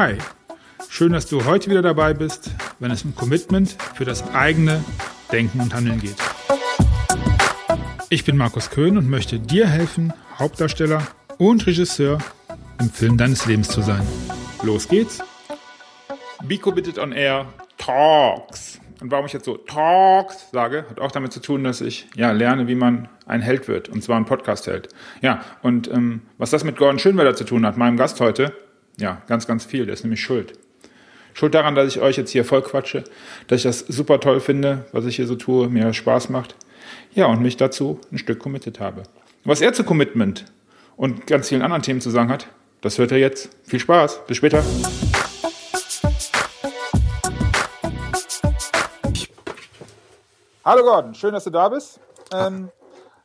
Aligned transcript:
Hi, 0.00 0.16
schön, 0.88 1.12
dass 1.12 1.26
du 1.26 1.44
heute 1.44 1.70
wieder 1.70 1.82
dabei 1.82 2.14
bist, 2.14 2.52
wenn 2.78 2.92
es 2.92 3.02
um 3.02 3.16
Commitment 3.16 3.76
für 3.96 4.04
das 4.04 4.32
eigene 4.32 4.84
Denken 5.32 5.60
und 5.60 5.74
Handeln 5.74 5.98
geht. 5.98 6.14
Ich 8.08 8.24
bin 8.24 8.36
Markus 8.36 8.70
Köhn 8.70 8.96
und 8.96 9.10
möchte 9.10 9.40
dir 9.40 9.66
helfen, 9.66 10.12
Hauptdarsteller 10.38 11.02
und 11.38 11.66
Regisseur 11.66 12.18
im 12.78 12.90
Film 12.90 13.16
deines 13.16 13.46
Lebens 13.46 13.70
zu 13.70 13.80
sein. 13.80 14.06
Los 14.62 14.86
geht's! 14.86 15.18
Be 16.44 16.58
Committed 16.58 16.96
on 17.00 17.10
Air 17.10 17.46
Talks. 17.76 18.78
Und 19.00 19.10
warum 19.10 19.26
ich 19.26 19.32
jetzt 19.32 19.46
so 19.46 19.56
Talks 19.56 20.48
sage, 20.52 20.84
hat 20.88 21.00
auch 21.00 21.10
damit 21.10 21.32
zu 21.32 21.40
tun, 21.40 21.64
dass 21.64 21.80
ich 21.80 22.06
ja 22.14 22.30
lerne, 22.30 22.68
wie 22.68 22.76
man 22.76 23.08
ein 23.26 23.42
Held 23.42 23.66
wird, 23.66 23.88
und 23.88 24.04
zwar 24.04 24.16
ein 24.16 24.26
Podcast-Held. 24.26 24.90
Ja, 25.22 25.40
und 25.62 25.90
ähm, 25.90 26.22
was 26.36 26.50
das 26.50 26.62
mit 26.62 26.76
Gordon 26.76 27.00
Schönwelder 27.00 27.34
zu 27.34 27.42
tun 27.42 27.66
hat, 27.66 27.76
meinem 27.76 27.96
Gast 27.96 28.20
heute, 28.20 28.52
ja, 29.00 29.22
ganz, 29.26 29.46
ganz 29.46 29.64
viel. 29.64 29.86
Der 29.86 29.94
ist 29.94 30.02
nämlich 30.02 30.20
schuld. 30.20 30.58
Schuld 31.34 31.54
daran, 31.54 31.74
dass 31.74 31.88
ich 31.88 32.00
euch 32.00 32.16
jetzt 32.16 32.30
hier 32.30 32.44
voll 32.44 32.62
quatsche, 32.62 33.04
dass 33.46 33.58
ich 33.58 33.62
das 33.62 33.78
super 33.78 34.18
toll 34.18 34.40
finde, 34.40 34.86
was 34.92 35.06
ich 35.06 35.16
hier 35.16 35.26
so 35.26 35.36
tue, 35.36 35.68
mir 35.68 35.92
Spaß 35.94 36.30
macht. 36.30 36.56
Ja, 37.14 37.26
und 37.26 37.40
mich 37.40 37.56
dazu 37.56 38.00
ein 38.10 38.18
Stück 38.18 38.40
committed 38.40 38.80
habe. 38.80 39.04
Was 39.44 39.60
er 39.60 39.72
zu 39.72 39.84
Commitment 39.84 40.46
und 40.96 41.26
ganz 41.26 41.48
vielen 41.48 41.62
anderen 41.62 41.82
Themen 41.82 42.00
zu 42.00 42.10
sagen 42.10 42.28
hat, 42.28 42.48
das 42.80 42.98
hört 42.98 43.12
er 43.12 43.18
jetzt. 43.18 43.50
Viel 43.64 43.78
Spaß. 43.78 44.26
Bis 44.26 44.36
später. 44.36 44.64
Hallo 50.64 50.82
Gordon, 50.82 51.14
schön, 51.14 51.32
dass 51.32 51.44
du 51.44 51.50
da 51.50 51.68
bist. 51.68 52.00
Ähm, 52.32 52.70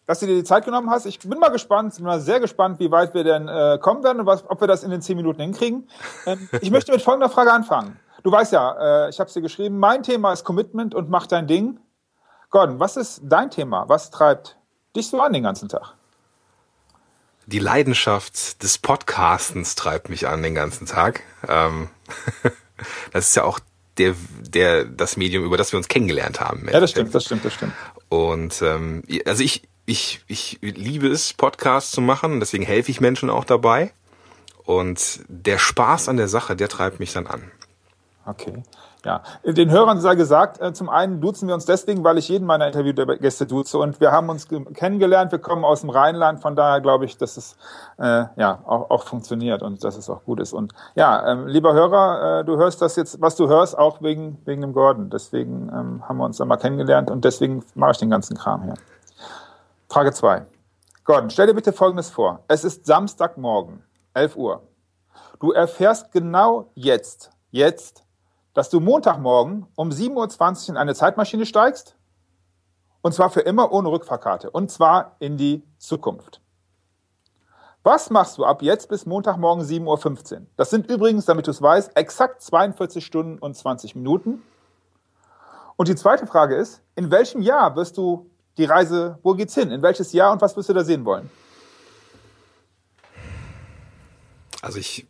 dass 0.05 0.19
du 0.19 0.25
dir 0.25 0.35
die 0.35 0.43
Zeit 0.43 0.65
genommen 0.65 0.89
hast. 0.89 1.05
Ich 1.05 1.19
bin 1.19 1.39
mal 1.39 1.49
gespannt, 1.49 1.95
bin 1.95 2.05
mal 2.05 2.19
sehr 2.19 2.39
gespannt, 2.39 2.79
wie 2.79 2.91
weit 2.91 3.13
wir 3.13 3.23
denn 3.23 3.47
äh, 3.47 3.77
kommen 3.81 4.03
werden 4.03 4.19
und 4.19 4.25
was, 4.25 4.43
ob 4.49 4.59
wir 4.61 4.67
das 4.67 4.83
in 4.83 4.91
den 4.91 5.01
zehn 5.01 5.15
Minuten 5.17 5.41
hinkriegen. 5.41 5.87
Ähm, 6.25 6.49
ich 6.61 6.71
möchte 6.71 6.91
mit 6.91 7.01
folgender 7.01 7.29
Frage 7.29 7.51
anfangen. 7.51 7.99
Du 8.23 8.31
weißt 8.31 8.53
ja, 8.53 9.05
äh, 9.05 9.09
ich 9.09 9.19
habe 9.19 9.27
es 9.27 9.33
dir 9.33 9.41
geschrieben, 9.41 9.79
mein 9.79 10.03
Thema 10.03 10.33
ist 10.33 10.43
Commitment 10.43 10.95
und 10.95 11.09
mach 11.09 11.27
dein 11.27 11.47
Ding. 11.47 11.79
Gordon, 12.49 12.79
was 12.79 12.97
ist 12.97 13.21
dein 13.23 13.49
Thema? 13.49 13.89
Was 13.89 14.11
treibt 14.11 14.57
dich 14.95 15.07
so 15.07 15.21
an 15.21 15.33
den 15.33 15.43
ganzen 15.43 15.69
Tag? 15.69 15.95
Die 17.45 17.59
Leidenschaft 17.59 18.63
des 18.63 18.77
Podcastens 18.77 19.75
treibt 19.75 20.09
mich 20.09 20.27
an 20.27 20.43
den 20.43 20.55
ganzen 20.55 20.87
Tag. 20.87 21.23
Ähm, 21.47 21.89
das 23.11 23.27
ist 23.29 23.35
ja 23.35 23.43
auch 23.43 23.59
der, 23.97 24.15
der, 24.41 24.85
das 24.85 25.17
Medium, 25.17 25.43
über 25.43 25.57
das 25.57 25.73
wir 25.73 25.77
uns 25.77 25.87
kennengelernt 25.87 26.39
haben. 26.39 26.67
Ja, 26.71 26.79
das 26.79 26.91
stimmt, 26.91 27.13
das 27.13 27.25
stimmt, 27.25 27.43
das 27.43 27.53
stimmt. 27.53 27.73
Und 28.07 28.61
ähm, 28.61 29.03
also 29.25 29.43
ich, 29.43 29.63
ich, 29.85 30.23
ich 30.27 30.59
liebe 30.61 31.07
es, 31.07 31.33
Podcasts 31.33 31.91
zu 31.91 32.01
machen, 32.01 32.39
deswegen 32.39 32.63
helfe 32.63 32.91
ich 32.91 33.01
Menschen 33.01 33.29
auch 33.29 33.45
dabei. 33.45 33.91
Und 34.65 35.21
der 35.27 35.57
Spaß 35.57 36.07
an 36.07 36.17
der 36.17 36.29
Sache, 36.29 36.55
der 36.55 36.69
treibt 36.69 36.99
mich 36.99 37.11
dann 37.11 37.27
an. 37.27 37.51
Okay. 38.25 38.63
Ja, 39.05 39.21
den 39.43 39.69
Hörern 39.69 39.99
sei 39.99 40.15
gesagt, 40.15 40.61
äh, 40.61 40.71
zum 40.71 40.87
einen 40.87 41.19
duzen 41.19 41.49
wir 41.49 41.55
uns 41.55 41.65
deswegen, 41.65 42.05
weil 42.05 42.17
ich 42.17 42.29
jeden 42.29 42.45
meiner 42.45 42.67
Interviewgäste 42.67 43.45
duze 43.45 43.77
und 43.77 43.99
wir 43.99 44.13
haben 44.13 44.29
uns 44.29 44.47
kennengelernt, 44.47 45.33
wir 45.33 45.39
kommen 45.39 45.65
aus 45.65 45.81
dem 45.81 45.89
Rheinland, 45.89 46.39
von 46.39 46.55
daher 46.55 46.79
glaube 46.79 47.03
ich, 47.03 47.17
dass 47.17 47.35
es 47.35 47.57
äh, 47.97 48.23
ja 48.37 48.59
auch, 48.65 48.89
auch 48.89 49.03
funktioniert 49.03 49.61
und 49.61 49.83
dass 49.83 49.97
es 49.97 50.09
auch 50.09 50.23
gut 50.23 50.39
ist. 50.39 50.53
Und 50.53 50.71
ja, 50.95 51.33
ähm, 51.33 51.47
lieber 51.47 51.73
Hörer, 51.73 52.39
äh, 52.39 52.45
du 52.45 52.55
hörst 52.55 52.81
das 52.81 52.95
jetzt, 52.95 53.19
was 53.19 53.35
du 53.35 53.49
hörst, 53.49 53.77
auch 53.77 54.01
wegen, 54.01 54.37
wegen 54.45 54.61
dem 54.61 54.71
Gordon. 54.71 55.09
Deswegen 55.09 55.67
ähm, 55.67 56.07
haben 56.07 56.17
wir 56.17 56.23
uns 56.23 56.37
dann 56.37 56.47
mal 56.47 56.55
kennengelernt 56.55 57.11
und 57.11 57.25
deswegen 57.25 57.65
mache 57.75 57.91
ich 57.91 57.97
den 57.97 58.09
ganzen 58.09 58.37
Kram 58.37 58.63
hier. 58.63 58.75
Frage 59.93 60.11
2. 60.11 60.47
Gordon, 61.03 61.29
stell 61.29 61.45
dir 61.45 61.53
bitte 61.53 61.71
Folgendes 61.71 62.09
vor. 62.09 62.43
Es 62.47 62.63
ist 62.63 62.87
Samstagmorgen, 62.87 63.83
11 64.15 64.35
Uhr. 64.37 64.63
Du 65.39 65.51
erfährst 65.51 66.11
genau 66.11 66.71
jetzt, 66.73 67.29
jetzt, 67.51 68.03
dass 68.55 68.71
du 68.71 68.79
Montagmorgen 68.79 69.67
um 69.75 69.89
7.20 69.91 70.63
Uhr 70.63 70.69
in 70.69 70.77
eine 70.77 70.95
Zeitmaschine 70.95 71.45
steigst. 71.45 71.95
Und 73.03 73.13
zwar 73.13 73.29
für 73.29 73.41
immer 73.41 73.71
ohne 73.71 73.91
Rückfahrkarte. 73.91 74.49
Und 74.49 74.71
zwar 74.71 75.15
in 75.19 75.37
die 75.37 75.61
Zukunft. 75.77 76.41
Was 77.83 78.09
machst 78.09 78.39
du 78.39 78.45
ab 78.45 78.63
jetzt 78.63 78.89
bis 78.89 79.05
Montagmorgen 79.05 79.63
7.15 79.63 80.33
Uhr? 80.33 80.41
Das 80.55 80.71
sind 80.71 80.89
übrigens, 80.89 81.25
damit 81.25 81.45
du 81.45 81.51
es 81.51 81.61
weißt, 81.61 81.95
exakt 81.95 82.41
42 82.41 83.05
Stunden 83.05 83.37
und 83.37 83.55
20 83.55 83.95
Minuten. 83.95 84.41
Und 85.75 85.87
die 85.87 85.95
zweite 85.95 86.25
Frage 86.25 86.55
ist, 86.55 86.81
in 86.95 87.11
welchem 87.11 87.43
Jahr 87.43 87.75
wirst 87.75 87.95
du 87.97 88.31
die 88.57 88.65
Reise, 88.65 89.19
wo 89.23 89.33
geht's 89.33 89.55
hin? 89.55 89.71
In 89.71 89.81
welches 89.81 90.13
Jahr 90.13 90.31
und 90.31 90.41
was 90.41 90.55
wirst 90.55 90.69
du 90.69 90.73
da 90.73 90.83
sehen 90.83 91.05
wollen? 91.05 91.29
Also 94.61 94.79
ich 94.79 95.07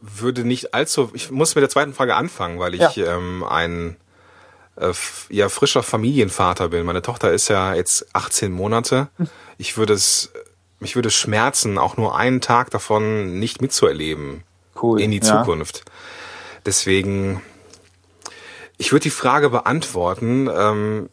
würde 0.00 0.44
nicht 0.44 0.74
allzu, 0.74 1.10
ich 1.14 1.30
muss 1.30 1.54
mit 1.54 1.62
der 1.62 1.70
zweiten 1.70 1.94
Frage 1.94 2.14
anfangen, 2.14 2.58
weil 2.58 2.74
ich 2.74 2.96
ja. 2.96 3.16
ähm, 3.16 3.44
ein 3.44 3.96
äh, 4.76 4.92
ja 5.28 5.48
frischer 5.48 5.82
Familienvater 5.82 6.68
bin. 6.68 6.84
Meine 6.84 7.02
Tochter 7.02 7.32
ist 7.32 7.48
ja 7.48 7.74
jetzt 7.74 8.14
18 8.14 8.52
Monate. 8.52 9.08
Ich 9.58 9.76
würde 9.76 9.94
es, 9.94 10.32
mich 10.80 10.96
würde 10.96 11.10
schmerzen, 11.10 11.78
auch 11.78 11.96
nur 11.96 12.16
einen 12.16 12.40
Tag 12.40 12.70
davon 12.70 13.38
nicht 13.38 13.62
mitzuerleben 13.62 14.42
cool. 14.82 15.00
in 15.00 15.10
die 15.10 15.18
ja. 15.18 15.22
Zukunft. 15.22 15.84
Deswegen, 16.66 17.42
ich 18.78 18.92
würde 18.92 19.04
die 19.04 19.10
Frage 19.10 19.50
beantworten. 19.50 20.48
Ähm, 20.52 21.08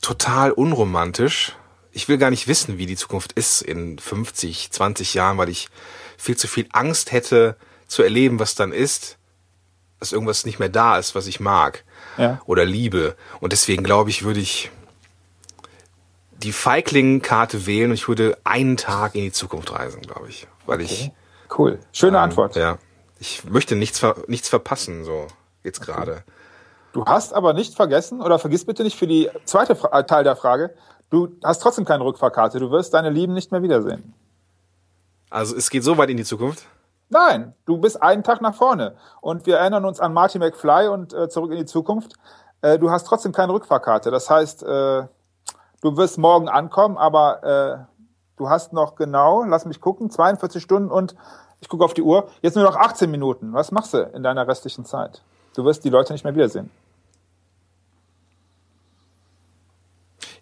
total 0.00 0.52
unromantisch. 0.52 1.56
Ich 1.92 2.08
will 2.08 2.18
gar 2.18 2.30
nicht 2.30 2.48
wissen, 2.48 2.78
wie 2.78 2.86
die 2.86 2.96
Zukunft 2.96 3.32
ist 3.32 3.62
in 3.62 3.98
50, 3.98 4.70
20 4.70 5.14
Jahren, 5.14 5.38
weil 5.38 5.48
ich 5.48 5.68
viel 6.16 6.36
zu 6.36 6.46
viel 6.48 6.68
Angst 6.72 7.12
hätte 7.12 7.56
zu 7.86 8.02
erleben, 8.02 8.38
was 8.38 8.54
dann 8.54 8.72
ist, 8.72 9.16
dass 10.00 10.12
irgendwas 10.12 10.44
nicht 10.44 10.58
mehr 10.58 10.68
da 10.68 10.98
ist, 10.98 11.14
was 11.14 11.26
ich 11.26 11.40
mag 11.40 11.84
ja. 12.18 12.40
oder 12.46 12.64
liebe. 12.64 13.16
Und 13.40 13.52
deswegen 13.52 13.82
glaube 13.82 14.10
ich, 14.10 14.24
würde 14.24 14.40
ich 14.40 14.70
die 16.38 16.52
Feigling-Karte 16.52 17.66
wählen 17.66 17.90
und 17.90 17.94
ich 17.94 18.08
würde 18.08 18.36
einen 18.44 18.76
Tag 18.76 19.14
in 19.14 19.22
die 19.22 19.32
Zukunft 19.32 19.72
reisen, 19.72 20.02
glaube 20.02 20.28
ich, 20.28 20.46
weil 20.66 20.80
okay. 20.80 21.12
ich 21.48 21.58
cool, 21.58 21.78
schöne 21.92 22.18
ähm, 22.18 22.24
Antwort. 22.24 22.56
Ja, 22.56 22.78
ich 23.18 23.44
möchte 23.44 23.74
nichts 23.74 24.04
nichts 24.26 24.48
verpassen 24.48 25.04
so 25.04 25.28
jetzt 25.64 25.88
okay. 25.88 26.22
Du 26.96 27.04
hast 27.04 27.34
aber 27.34 27.52
nicht 27.52 27.74
vergessen, 27.74 28.22
oder 28.22 28.38
vergiss 28.38 28.64
bitte 28.64 28.82
nicht 28.82 28.96
für 28.96 29.06
die 29.06 29.28
zweite 29.44 29.76
Fra 29.76 29.98
äh, 29.98 30.04
Teil 30.04 30.24
der 30.24 30.34
Frage, 30.34 30.74
du 31.10 31.28
hast 31.44 31.58
trotzdem 31.58 31.84
keine 31.84 32.02
Rückfahrkarte. 32.02 32.58
Du 32.58 32.70
wirst 32.70 32.94
deine 32.94 33.10
Lieben 33.10 33.34
nicht 33.34 33.52
mehr 33.52 33.62
wiedersehen. 33.62 34.14
Also 35.28 35.54
es 35.54 35.68
geht 35.68 35.84
so 35.84 35.98
weit 35.98 36.08
in 36.08 36.16
die 36.16 36.24
Zukunft? 36.24 36.64
Nein, 37.10 37.52
du 37.66 37.76
bist 37.76 38.02
einen 38.02 38.22
Tag 38.22 38.40
nach 38.40 38.54
vorne. 38.54 38.96
Und 39.20 39.44
wir 39.44 39.58
erinnern 39.58 39.84
uns 39.84 40.00
an 40.00 40.14
Marty 40.14 40.38
McFly 40.38 40.88
und 40.88 41.12
äh, 41.12 41.28
zurück 41.28 41.50
in 41.50 41.58
die 41.58 41.66
Zukunft. 41.66 42.14
Äh, 42.62 42.78
du 42.78 42.90
hast 42.90 43.06
trotzdem 43.06 43.32
keine 43.32 43.52
Rückfahrkarte. 43.52 44.10
Das 44.10 44.30
heißt, 44.30 44.62
äh, 44.62 45.02
du 45.82 45.96
wirst 45.98 46.16
morgen 46.16 46.48
ankommen, 46.48 46.96
aber 46.96 47.42
äh, 47.44 47.98
du 48.38 48.48
hast 48.48 48.72
noch 48.72 48.94
genau, 48.94 49.44
lass 49.44 49.66
mich 49.66 49.82
gucken, 49.82 50.08
42 50.08 50.62
Stunden 50.62 50.90
und 50.90 51.14
ich 51.60 51.68
gucke 51.68 51.84
auf 51.84 51.92
die 51.92 52.00
Uhr, 52.00 52.30
jetzt 52.40 52.54
nur 52.54 52.64
noch 52.64 52.76
18 52.76 53.10
Minuten. 53.10 53.52
Was 53.52 53.70
machst 53.70 53.92
du 53.92 53.98
in 53.98 54.22
deiner 54.22 54.48
restlichen 54.48 54.86
Zeit? 54.86 55.20
Du 55.54 55.62
wirst 55.66 55.84
die 55.84 55.90
Leute 55.90 56.14
nicht 56.14 56.24
mehr 56.24 56.34
wiedersehen. 56.34 56.70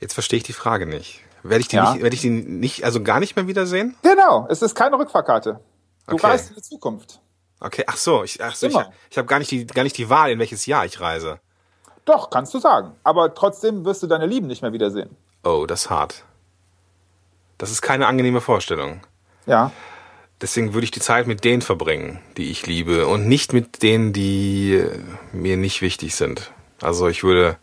Jetzt 0.00 0.14
verstehe 0.14 0.38
ich 0.38 0.42
die 0.42 0.52
Frage 0.52 0.86
nicht. 0.86 1.20
Werde 1.42 1.60
ich 1.60 1.68
die, 1.68 1.76
ja. 1.76 1.92
nicht, 1.92 2.02
werde 2.02 2.14
ich 2.14 2.22
die 2.22 2.30
nicht, 2.30 2.84
also 2.84 3.02
gar 3.02 3.20
nicht 3.20 3.36
mehr 3.36 3.46
wiedersehen? 3.46 3.94
Genau, 4.02 4.46
es 4.48 4.62
ist 4.62 4.74
keine 4.74 4.98
Rückfahrkarte. 4.98 5.60
Du 6.06 6.14
okay. 6.14 6.26
reist 6.26 6.50
in 6.50 6.56
die 6.56 6.62
Zukunft. 6.62 7.20
Okay, 7.60 7.84
ach 7.86 7.96
so, 7.96 8.24
ich, 8.24 8.42
ach 8.42 8.54
so, 8.54 8.66
ich, 8.66 8.76
ich 9.10 9.18
habe 9.18 9.26
gar 9.26 9.38
nicht 9.38 9.50
die, 9.50 9.66
gar 9.66 9.84
nicht 9.84 9.96
die 9.96 10.08
Wahl, 10.08 10.30
in 10.30 10.38
welches 10.38 10.66
Jahr 10.66 10.84
ich 10.86 11.00
reise. 11.00 11.40
Doch, 12.04 12.30
kannst 12.30 12.52
du 12.54 12.58
sagen. 12.58 12.92
Aber 13.02 13.34
trotzdem 13.34 13.84
wirst 13.84 14.02
du 14.02 14.06
deine 14.06 14.26
Lieben 14.26 14.46
nicht 14.46 14.62
mehr 14.62 14.72
wiedersehen. 14.72 15.16
Oh, 15.42 15.66
das 15.66 15.82
ist 15.82 15.90
hart. 15.90 16.24
Das 17.58 17.70
ist 17.70 17.82
keine 17.82 18.06
angenehme 18.06 18.40
Vorstellung. 18.40 19.00
Ja. 19.46 19.70
Deswegen 20.40 20.74
würde 20.74 20.84
ich 20.84 20.90
die 20.90 21.00
Zeit 21.00 21.26
mit 21.26 21.44
denen 21.44 21.62
verbringen, 21.62 22.20
die 22.36 22.50
ich 22.50 22.66
liebe 22.66 23.06
und 23.06 23.28
nicht 23.28 23.52
mit 23.52 23.82
denen, 23.82 24.12
die 24.12 24.84
mir 25.32 25.56
nicht 25.56 25.80
wichtig 25.80 26.14
sind. 26.16 26.50
Also 26.82 27.08
ich 27.08 27.22
würde 27.22 27.56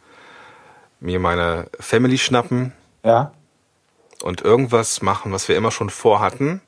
mir 1.01 1.19
meine 1.19 1.68
Family 1.80 2.18
schnappen. 2.18 2.74
Ja. 3.03 3.33
Und 4.24 4.42
irgendwas 4.42 5.01
machen, 5.01 5.33
was 5.33 5.50
wir 5.50 5.57
immer 5.57 5.71
schon 5.71 5.89
vorhatten, 5.89 6.62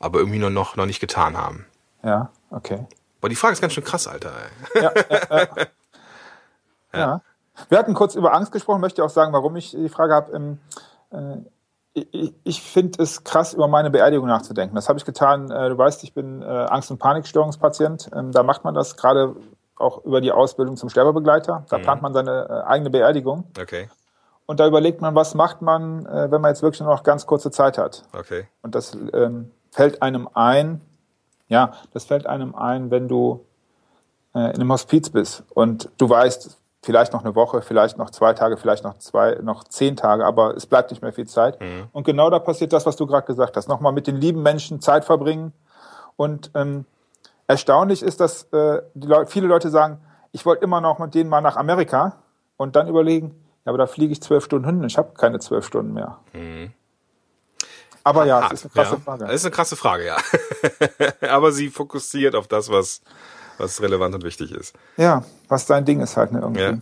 aber 0.00 0.18
irgendwie 0.18 0.38
nur 0.38 0.50
noch, 0.50 0.74
noch 0.76 0.86
nicht 0.86 1.00
getan 1.00 1.36
haben. 1.36 1.66
Ja, 2.02 2.30
okay. 2.50 2.86
Aber 3.20 3.28
die 3.28 3.36
Frage 3.36 3.52
ist 3.52 3.60
ganz 3.60 3.74
schön 3.74 3.84
krass, 3.84 4.06
Alter. 4.08 4.32
Ja, 4.74 4.92
ja, 4.94 5.38
ja. 6.92 6.98
ja. 6.98 7.20
Wir 7.68 7.78
hatten 7.78 7.94
kurz 7.94 8.14
über 8.14 8.34
Angst 8.34 8.52
gesprochen, 8.52 8.80
möchte 8.80 9.04
auch 9.04 9.10
sagen, 9.10 9.32
warum 9.32 9.54
ich 9.56 9.70
die 9.72 9.88
Frage 9.88 10.14
habe. 10.14 10.32
Ähm, 10.32 10.58
äh, 11.12 11.36
ich, 12.12 12.34
ich 12.44 12.62
finde 12.62 13.02
es 13.02 13.24
krass, 13.24 13.54
über 13.54 13.68
meine 13.68 13.90
Beerdigung 13.90 14.26
nachzudenken. 14.26 14.74
Das 14.76 14.88
habe 14.88 14.98
ich 14.98 15.04
getan. 15.04 15.50
Äh, 15.50 15.70
du 15.70 15.78
weißt, 15.78 16.04
ich 16.04 16.12
bin 16.12 16.42
äh, 16.42 16.44
Angst- 16.44 16.90
und 16.90 16.98
Panikstörungspatient. 16.98 18.10
Ähm, 18.14 18.32
da 18.32 18.42
macht 18.42 18.64
man 18.64 18.74
das 18.74 18.96
gerade 18.96 19.34
auch 19.76 20.04
über 20.04 20.20
die 20.20 20.32
Ausbildung 20.32 20.76
zum 20.76 20.88
Sterbebegleiter. 20.88 21.64
Da 21.68 21.78
mhm. 21.78 21.82
plant 21.82 22.02
man 22.02 22.12
seine 22.14 22.48
äh, 22.48 22.68
eigene 22.68 22.90
Beerdigung. 22.90 23.44
Okay. 23.60 23.88
Und 24.46 24.60
da 24.60 24.66
überlegt 24.66 25.00
man, 25.00 25.14
was 25.14 25.34
macht 25.34 25.60
man, 25.60 26.04
wenn 26.04 26.40
man 26.40 26.50
jetzt 26.50 26.62
wirklich 26.62 26.80
nur 26.80 26.90
noch 26.90 27.02
ganz 27.02 27.26
kurze 27.26 27.50
Zeit 27.50 27.78
hat. 27.78 28.04
Okay. 28.12 28.46
Und 28.62 28.76
das 28.76 28.96
ähm, 29.12 29.50
fällt 29.72 30.02
einem 30.02 30.28
ein, 30.34 30.80
Ja, 31.48 31.72
das 31.92 32.04
fällt 32.04 32.26
einem 32.26 32.54
ein, 32.54 32.90
wenn 32.90 33.08
du 33.08 33.44
äh, 34.34 34.50
in 34.50 34.56
einem 34.56 34.72
Hospiz 34.72 35.10
bist 35.10 35.44
und 35.54 35.88
du 35.98 36.08
weißt, 36.08 36.58
vielleicht 36.82 37.12
noch 37.12 37.24
eine 37.24 37.34
Woche, 37.34 37.62
vielleicht 37.62 37.98
noch 37.98 38.10
zwei 38.10 38.32
Tage, 38.34 38.56
vielleicht 38.56 38.84
noch 38.84 38.98
zwei, 38.98 39.38
noch 39.42 39.64
zehn 39.64 39.96
Tage, 39.96 40.24
aber 40.24 40.56
es 40.56 40.66
bleibt 40.66 40.90
nicht 40.90 41.02
mehr 41.02 41.12
viel 41.12 41.26
Zeit. 41.26 41.60
Mhm. 41.60 41.88
Und 41.92 42.04
genau 42.04 42.30
da 42.30 42.38
passiert 42.38 42.72
das, 42.72 42.86
was 42.86 42.96
du 42.96 43.06
gerade 43.06 43.26
gesagt 43.26 43.56
hast. 43.56 43.68
Nochmal 43.68 43.92
mit 43.92 44.06
den 44.06 44.16
lieben 44.16 44.42
Menschen 44.42 44.80
Zeit 44.80 45.04
verbringen. 45.04 45.52
Und 46.16 46.50
ähm, 46.54 46.84
erstaunlich 47.46 48.02
ist, 48.02 48.20
dass 48.20 48.44
äh, 48.52 48.82
Leute, 48.94 49.30
viele 49.30 49.46
Leute 49.46 49.70
sagen, 49.70 50.00
ich 50.32 50.44
wollte 50.44 50.64
immer 50.64 50.80
noch 50.80 50.98
mit 50.98 51.14
denen 51.14 51.30
mal 51.30 51.40
nach 51.40 51.56
Amerika 51.56 52.22
und 52.56 52.76
dann 52.76 52.88
überlegen, 52.88 53.34
ja, 53.64 53.70
aber 53.70 53.78
da 53.78 53.86
fliege 53.86 54.12
ich 54.12 54.22
zwölf 54.22 54.44
Stunden 54.44 54.66
hin, 54.66 54.84
ich 54.84 54.98
habe 54.98 55.14
keine 55.14 55.38
zwölf 55.38 55.66
Stunden 55.66 55.92
mehr. 55.92 56.18
Mhm. 56.32 56.72
Aber 58.04 58.24
ja, 58.24 58.40
das 58.40 58.52
ist 58.52 58.64
eine 58.66 58.70
krasse 58.72 58.94
ja, 58.94 59.00
Frage. 59.00 59.24
Das 59.24 59.34
ist 59.34 59.44
eine 59.44 59.50
krasse 59.50 59.76
Frage, 59.76 60.06
ja. 60.06 60.16
aber 61.28 61.50
sie 61.50 61.70
fokussiert 61.70 62.36
auf 62.36 62.46
das, 62.46 62.70
was 62.70 63.00
was 63.58 63.80
relevant 63.80 64.14
und 64.14 64.24
wichtig 64.24 64.52
ist. 64.52 64.74
Ja, 64.96 65.24
was 65.48 65.66
dein 65.66 65.84
Ding 65.84 66.00
ist 66.00 66.16
halt 66.16 66.32
ne, 66.32 66.40
irgendwie. 66.40 66.62
Ja. 66.62 66.78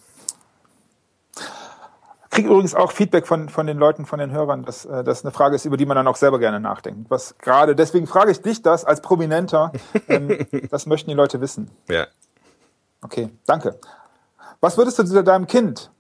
Kriege 2.35 2.49
übrigens 2.49 2.75
auch 2.75 2.91
Feedback 2.91 3.29
von, 3.29 3.49
von 3.49 3.69
den 3.69 3.79
Leuten, 3.79 4.07
von 4.07 4.19
den 4.19 4.33
Hörern, 4.33 4.65
dass 4.65 4.85
äh, 4.85 5.05
das 5.05 5.25
eine 5.25 5.31
Frage 5.31 5.55
ist, 5.55 5.67
über 5.67 5.77
die 5.77 5.87
man 5.87 5.95
dann 5.95 6.09
auch 6.09 6.17
selber 6.17 6.41
gerne 6.41 6.59
nachdenkt. 6.59 7.09
Was 7.09 7.39
gerade, 7.39 7.77
deswegen 7.77 8.09
frage 8.09 8.33
ich 8.33 8.43
dich 8.43 8.61
das 8.61 8.85
als 8.85 9.01
Prominenter. 9.01 9.73
Ähm, 10.07 10.47
das 10.71 10.85
möchten 10.85 11.09
die 11.09 11.17
Leute 11.17 11.41
wissen. 11.41 11.71
Ja. 11.89 12.07
Okay, 13.01 13.31
danke. 13.47 13.79
Was 14.61 14.77
würdest 14.77 14.99
du 14.99 15.23
deinem 15.23 15.47
Kind 15.47 15.91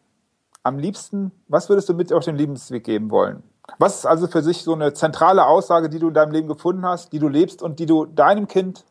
am 0.62 0.78
liebsten, 0.78 1.32
was 1.48 1.68
würdest 1.68 1.88
du 1.88 1.94
mit 1.94 2.12
auf 2.12 2.24
den 2.24 2.36
Lebensweg 2.36 2.84
geben 2.84 3.10
wollen? 3.10 3.42
Was 3.78 3.98
ist 3.98 4.06
also 4.06 4.26
für 4.26 4.42
sich 4.42 4.62
so 4.62 4.74
eine 4.74 4.92
zentrale 4.92 5.46
Aussage, 5.46 5.88
die 5.88 5.98
du 5.98 6.08
in 6.08 6.14
deinem 6.14 6.32
Leben 6.32 6.48
gefunden 6.48 6.84
hast, 6.84 7.12
die 7.12 7.18
du 7.18 7.28
lebst 7.28 7.62
und 7.62 7.78
die 7.78 7.86
du 7.86 8.04
deinem 8.04 8.46
Kind 8.46 8.84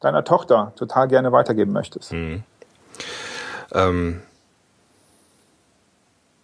deiner 0.00 0.22
Tochter 0.24 0.72
total 0.76 1.08
gerne 1.08 1.32
weitergeben 1.32 1.72
möchtest? 1.72 2.12
Mhm. 2.12 2.44
Ähm, 3.72 4.22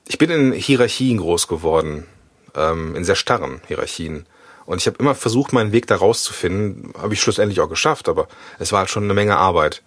ich 0.09 0.19
bin 0.19 0.31
in 0.31 0.53
Hierarchien 0.53 1.19
groß 1.19 1.49
geworden, 1.49 2.07
ähm, 2.55 2.97
in 2.97 3.05
sehr 3.05 3.15
starren 3.15 3.61
Hierarchien. 3.67 4.27
Und 4.67 4.81
ich 4.81 4.87
habe 4.87 4.99
immer 4.99 5.15
versucht, 5.15 5.53
meinen 5.53 5.73
Weg 5.73 5.87
da 5.87 5.97
rauszufinden. 5.97 6.93
Habe 6.99 7.15
ich 7.15 7.21
schlussendlich 7.21 7.61
auch 7.61 7.69
geschafft, 7.69 8.09
aber 8.09 8.29
es 8.59 8.73
war 8.73 8.81
halt 8.81 8.91
schon 8.91 9.05
eine 9.05 9.15
Menge 9.15 9.37
Arbeit. 9.37 9.83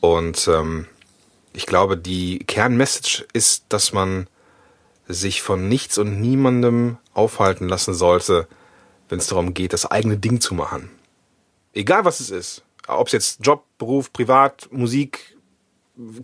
Und 0.00 0.48
ähm, 0.48 0.86
ich 1.52 1.66
glaube, 1.66 1.96
die 1.96 2.40
Kernmessage 2.40 3.24
ist, 3.32 3.66
dass 3.68 3.92
man 3.92 4.26
sich 5.08 5.42
von 5.42 5.68
nichts 5.68 5.98
und 5.98 6.20
niemandem 6.20 6.98
aufhalten 7.14 7.68
lassen 7.68 7.94
sollte, 7.94 8.48
wenn 9.08 9.18
es 9.18 9.28
darum 9.28 9.54
geht, 9.54 9.72
das 9.72 9.86
eigene 9.86 10.16
Ding 10.16 10.40
zu 10.40 10.54
machen. 10.54 10.90
Egal 11.72 12.04
was 12.04 12.18
es 12.20 12.30
ist 12.30 12.62
ob 12.86 13.08
es 13.08 13.12
jetzt 13.12 13.44
Job, 13.44 13.64
Beruf, 13.78 14.12
Privat, 14.12 14.68
Musik, 14.70 15.36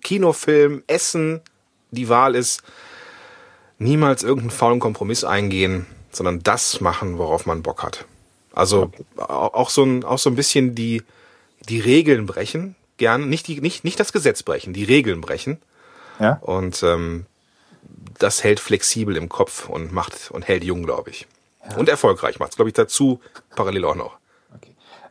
Kinofilm, 0.02 0.82
Essen 0.86 1.40
die 1.90 2.08
Wahl 2.08 2.34
ist, 2.34 2.62
niemals 3.78 4.22
irgendeinen 4.22 4.50
faulen 4.50 4.80
Kompromiss 4.80 5.24
eingehen, 5.24 5.86
sondern 6.10 6.42
das 6.42 6.80
machen, 6.80 7.18
worauf 7.18 7.46
man 7.46 7.62
Bock 7.62 7.82
hat. 7.82 8.04
Also 8.52 8.90
auch 9.16 9.70
so 9.70 9.82
ein, 9.82 10.04
auch 10.04 10.18
so 10.18 10.28
ein 10.30 10.36
bisschen 10.36 10.74
die, 10.74 11.02
die 11.68 11.80
Regeln 11.80 12.26
brechen, 12.26 12.76
gern, 12.98 13.28
nicht, 13.28 13.48
die, 13.48 13.60
nicht, 13.60 13.84
nicht 13.84 13.98
das 13.98 14.12
Gesetz 14.12 14.42
brechen, 14.42 14.72
die 14.74 14.84
Regeln 14.84 15.20
brechen. 15.20 15.60
Ja. 16.18 16.38
Und 16.42 16.82
ähm, 16.82 17.26
das 18.18 18.44
hält 18.44 18.60
flexibel 18.60 19.16
im 19.16 19.28
Kopf 19.28 19.68
und 19.68 19.92
macht 19.92 20.30
und 20.30 20.46
hält 20.46 20.64
jung, 20.64 20.82
glaube 20.82 21.10
ich. 21.10 21.26
Ja. 21.68 21.76
Und 21.76 21.88
erfolgreich 21.88 22.38
macht 22.38 22.50
es, 22.50 22.56
glaube 22.56 22.68
ich, 22.68 22.74
dazu 22.74 23.20
parallel 23.56 23.84
auch 23.84 23.94
noch. 23.94 24.18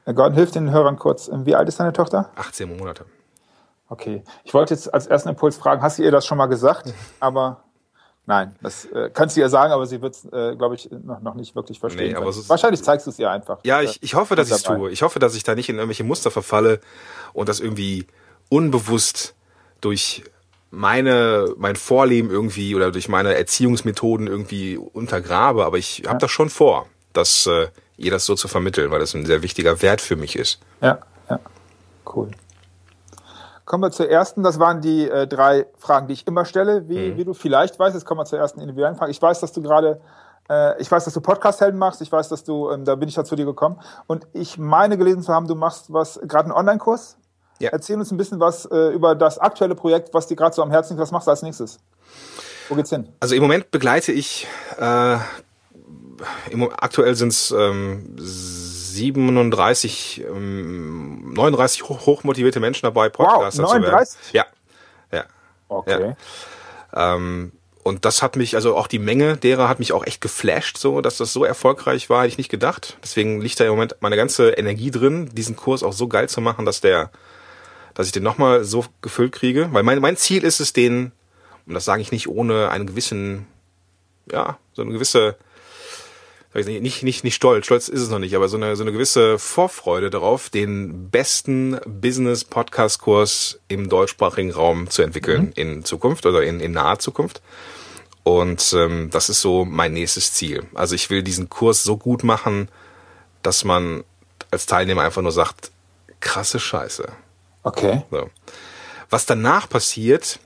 Gordon, 0.06 0.34
hilf 0.34 0.52
den 0.52 0.72
Hörern 0.72 0.98
kurz. 0.98 1.30
Wie 1.32 1.56
alt 1.56 1.68
ist 1.68 1.80
deine 1.80 1.94
Tochter? 1.94 2.32
18 2.36 2.76
Monate. 2.76 3.06
Okay. 3.90 4.24
Ich 4.44 4.54
wollte 4.54 4.74
jetzt 4.74 4.94
als 4.94 5.08
ersten 5.08 5.30
Impuls 5.30 5.58
fragen, 5.58 5.82
hast 5.82 6.00
du 6.00 6.04
ihr 6.04 6.12
das 6.12 6.26
schon 6.26 6.38
mal 6.38 6.48
gesagt? 6.48 6.94
Aber 7.20 7.64
nein, 8.32 8.56
das 8.62 8.86
äh, 8.86 9.10
kannst 9.14 9.36
du 9.36 9.42
ihr 9.42 9.50
sagen, 9.50 9.74
aber 9.74 9.86
sie 9.86 10.02
wird 10.02 10.16
es, 10.16 10.24
äh, 10.32 10.56
glaube 10.56 10.76
ich, 10.76 10.90
noch, 10.90 11.22
noch 11.22 11.36
nicht 11.36 11.54
wirklich 11.54 11.80
verstehen. 11.80 12.12
Nee, 12.12 12.16
aber 12.16 12.34
Wahrscheinlich 12.48 12.82
zeigst 12.82 13.06
du 13.06 13.12
es 13.12 13.20
ihr 13.20 13.30
einfach. 13.30 13.60
Ja, 13.64 13.82
ich, 13.82 14.02
ich 14.02 14.16
hoffe, 14.16 14.38
dass 14.38 14.48
ich 14.48 14.56
es 14.56 14.64
tue. 14.64 14.90
Ich 14.90 15.02
hoffe, 15.02 15.20
dass 15.20 15.36
ich 15.36 15.44
da 15.44 15.54
nicht 15.54 15.68
in 15.68 15.76
irgendwelche 15.76 16.06
Muster 16.06 16.32
verfalle 16.32 16.80
und 17.34 17.50
das 17.50 17.60
irgendwie 17.60 18.08
unbewusst 18.48 19.36
durch 19.82 20.24
meine 20.70 21.54
mein 21.58 21.76
Vorleben 21.76 22.30
irgendwie 22.30 22.74
oder 22.74 22.94
durch 22.94 23.10
meine 23.10 23.36
Erziehungsmethoden 23.36 24.28
irgendwie 24.28 24.78
untergrabe, 24.78 25.66
aber 25.66 25.78
ich 25.78 26.04
habe 26.06 26.14
ja. 26.14 26.20
das 26.20 26.32
schon 26.32 26.50
vor, 26.50 26.88
dass 27.12 27.46
äh, 27.48 27.68
ihr 27.98 28.12
das 28.12 28.26
so 28.26 28.36
zu 28.36 28.48
vermitteln, 28.48 28.92
weil 28.92 29.00
das 29.00 29.14
ein 29.14 29.26
sehr 29.26 29.44
wichtiger 29.44 29.82
Wert 29.82 30.00
für 30.00 30.16
mich 30.16 30.38
ist. 30.38 30.62
Ja, 30.80 31.00
ja. 31.30 31.40
Cool. 32.06 32.32
Kommen 33.72 33.84
wir 33.84 33.92
zur 33.92 34.10
ersten. 34.10 34.44
Das 34.44 34.60
waren 34.60 34.82
die 34.82 35.10
äh, 35.10 35.28
drei 35.28 35.66
Fragen, 35.78 36.08
die 36.08 36.12
ich 36.14 36.28
immer 36.28 36.44
stelle. 36.44 36.90
Wie, 36.90 37.12
mhm. 37.12 37.16
wie 37.16 37.24
du 37.24 37.34
vielleicht 37.34 37.80
weißt, 37.80 37.96
jetzt 37.96 38.04
kommen 38.04 38.20
wir 38.20 38.26
zur 38.26 38.38
ersten 38.38 38.60
individuellen 38.60 38.98
Frage. 38.98 39.12
Ich 39.12 39.22
weiß, 39.22 39.40
dass 39.40 39.54
du 39.54 39.62
gerade, 39.62 40.02
äh, 40.50 40.78
ich 40.82 40.92
weiß, 40.92 41.06
dass 41.06 41.14
du 41.14 41.22
Podcast-Helden 41.22 41.80
machst. 41.80 42.02
Ich 42.02 42.12
weiß, 42.12 42.28
dass 42.28 42.44
du, 42.44 42.70
ähm, 42.70 42.84
da 42.84 42.96
bin 42.96 43.08
ich 43.08 43.16
ja 43.16 43.24
zu 43.24 43.38
dir 43.38 43.46
gekommen. 43.46 43.80
Und 44.08 44.28
ich 44.34 44.58
meine 44.58 44.98
gelesen 44.98 45.24
zu 45.24 45.34
haben, 45.34 45.48
du 45.48 45.56
machst 45.56 45.86
was, 45.88 46.20
gerade 46.22 46.50
einen 46.50 46.52
Online-Kurs. 46.52 47.16
Ja. 47.60 47.70
Erzähl 47.72 47.98
uns 47.98 48.12
ein 48.12 48.18
bisschen 48.18 48.42
was 48.42 48.66
äh, 48.66 48.90
über 48.90 49.16
das 49.16 49.38
aktuelle 49.38 49.76
Projekt, 49.76 50.14
was 50.14 50.28
dir 50.28 50.36
gerade 50.36 50.54
so 50.54 50.62
am 50.64 50.72
Herzen 50.72 50.96
liegt. 50.96 51.04
Was 51.04 51.12
machst 51.12 51.28
du 51.28 51.32
als 51.32 51.42
nächstes? 51.42 51.80
Wo 52.68 52.76
geht's 52.76 52.90
hin? 52.90 53.08
Also 53.22 53.36
im 53.36 53.42
Moment 53.42 53.72
begleite 53.72 54.12
ich 54.12 54.48
äh, 54.80 55.16
im, 56.50 56.70
aktuell 56.76 57.16
sind 57.16 57.30
es 57.30 57.52
ähm, 57.52 58.18
37, 58.96 60.24
ähm, 60.28 61.34
39 61.34 61.84
hoch, 61.84 62.06
hochmotivierte 62.06 62.60
Menschen 62.60 62.86
dabei, 62.86 63.10
Podcaster 63.10 63.64
wow, 63.64 63.74
39? 63.74 64.20
zu 64.20 64.34
werden. 64.34 64.48
Ja. 65.12 65.18
Ja. 65.20 65.26
Okay. 65.68 66.16
Ja. 66.94 67.16
Ähm, 67.16 67.52
und 67.84 68.06
das 68.06 68.22
hat 68.22 68.36
mich, 68.36 68.56
also 68.56 68.76
auch 68.76 68.88
die 68.88 69.00
Menge 69.00 69.38
derer 69.38 69.68
hat 69.68 69.80
mich 69.80 69.92
auch 69.94 70.06
echt 70.06 70.22
geflasht, 70.22 70.78
so, 70.78 71.02
dass 71.02 71.18
das 71.18 71.34
so 71.34 71.44
erfolgreich 71.44 72.10
war, 72.10 72.22
hätte 72.22 72.30
ich 72.34 72.38
nicht 72.38 72.52
gedacht. 72.52 72.98
Deswegen 73.02 73.42
liegt 73.42 73.60
da 73.60 73.64
im 73.64 73.72
Moment 73.72 73.96
meine 74.02 74.16
ganze 74.16 74.52
Energie 74.52 74.92
drin, 74.92 75.30
diesen 75.34 75.56
Kurs 75.56 75.82
auch 75.82 75.94
so 75.94 76.08
geil 76.08 76.30
zu 76.30 76.42
machen, 76.42 76.66
dass 76.66 76.82
der, 76.82 77.10
dass 77.96 78.06
ich 78.06 78.12
den 78.12 78.24
nochmal 78.24 78.64
so 78.64 78.86
gefüllt 79.02 79.32
kriege. 79.32 79.70
Weil 79.72 79.84
mein, 79.84 80.00
mein 80.00 80.18
Ziel 80.18 80.44
ist 80.44 80.60
es, 80.60 80.74
den, 80.74 81.12
und 81.66 81.74
das 81.74 81.86
sage 81.86 82.02
ich 82.02 82.12
nicht 82.12 82.28
ohne 82.28 82.70
einen 82.70 82.86
gewissen, 82.86 83.48
ja, 84.32 84.60
so 84.74 84.84
eine 84.84 84.92
gewisse 84.92 85.38
nicht, 86.54 87.04
nicht, 87.04 87.24
nicht 87.24 87.36
stolz, 87.36 87.66
stolz 87.66 87.88
ist 87.88 88.02
es 88.02 88.10
noch 88.10 88.20
nicht, 88.20 88.36
aber 88.36 88.50
so 88.50 88.58
eine, 88.58 88.76
so 88.76 88.84
eine 88.84 88.92
gewisse 88.92 89.40
Vorfreude 89.40 90.10
darauf, 90.10 90.50
den 90.50 91.10
besten 91.10 91.80
Business-Podcast-Kurs 91.86 93.60
im 93.70 93.88
deutschsprachigen 93.88 94.52
Raum 94.52 94.90
zu 94.90 95.02
entwickeln 95.02 95.46
mhm. 95.46 95.54
in 95.56 95.86
Zukunft 95.86 96.26
oder 96.26 96.44
in, 96.44 96.60
in 96.60 96.74
naher 96.74 97.00
Zukunft. 97.00 97.42
Und 98.24 98.74
ähm, 98.78 99.10
das 99.12 99.30
ist 99.30 99.42
so 99.42 99.66
mein 99.66 99.94
nächstes 99.94 100.34
Ziel. 100.34 100.64
Also 100.74 100.94
ich 100.94 101.10
will 101.10 101.24
diesen 101.24 101.50
Kurs 101.50 101.84
so 101.84 101.98
gut 101.98 102.24
machen, 102.24 102.70
dass 103.42 103.64
man 103.64 104.04
als 104.52 104.66
Teilnehmer 104.66 105.04
einfach 105.04 105.22
nur 105.22 105.32
sagt, 105.32 105.72
krasse 106.20 106.60
Scheiße. 106.60 107.08
Okay. 107.64 108.04
So. 108.12 108.30
Was 109.10 109.26
danach 109.26 109.70
passiert, 109.70 110.40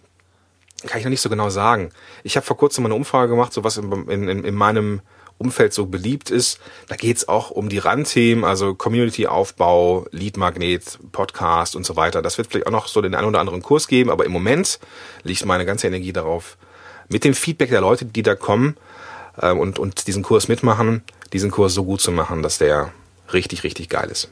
kann 0.85 0.99
ich 0.99 1.05
noch 1.05 1.09
nicht 1.09 1.21
so 1.21 1.29
genau 1.29 1.49
sagen. 1.49 1.91
Ich 2.23 2.37
habe 2.37 2.45
vor 2.45 2.57
kurzem 2.57 2.83
mal 2.83 2.89
eine 2.89 2.95
Umfrage 2.95 3.31
gemacht, 3.31 3.53
so 3.53 3.63
was 3.63 3.77
in, 3.77 4.09
in, 4.09 4.43
in 4.43 4.55
meinem 4.55 5.01
Umfeld 5.37 5.73
so 5.73 5.85
beliebt 5.85 6.29
ist. 6.29 6.59
Da 6.87 6.95
geht's 6.95 7.27
auch 7.27 7.51
um 7.51 7.69
die 7.69 7.77
Randthemen, 7.77 8.45
also 8.45 8.73
Community-Aufbau, 8.73 10.05
Lead-Magnet, 10.11 10.99
Podcast 11.11 11.75
und 11.75 11.85
so 11.85 11.95
weiter. 11.95 12.21
Das 12.21 12.37
wird 12.37 12.47
vielleicht 12.47 12.67
auch 12.67 12.71
noch 12.71 12.87
so 12.87 13.01
den 13.01 13.15
einen 13.15 13.27
oder 13.27 13.39
anderen 13.39 13.61
Kurs 13.61 13.87
geben, 13.87 14.09
aber 14.09 14.25
im 14.25 14.31
Moment 14.31 14.79
liegt 15.23 15.45
meine 15.45 15.65
ganze 15.65 15.87
Energie 15.87 16.13
darauf, 16.13 16.57
mit 17.09 17.23
dem 17.23 17.33
Feedback 17.33 17.69
der 17.69 17.81
Leute, 17.81 18.05
die 18.05 18.23
da 18.23 18.35
kommen 18.35 18.77
äh, 19.41 19.51
und, 19.51 19.77
und 19.77 20.07
diesen 20.07 20.23
Kurs 20.23 20.47
mitmachen, 20.47 21.03
diesen 21.33 21.51
Kurs 21.51 21.73
so 21.73 21.83
gut 21.83 22.01
zu 22.01 22.11
machen, 22.11 22.41
dass 22.41 22.57
der 22.57 22.91
richtig, 23.33 23.63
richtig 23.63 23.89
geil 23.89 24.09
ist. 24.09 24.29